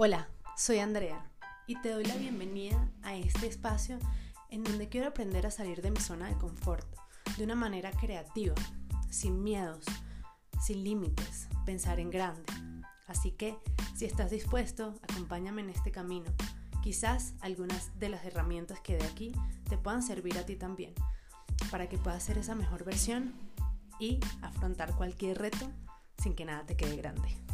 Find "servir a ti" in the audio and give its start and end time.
20.04-20.54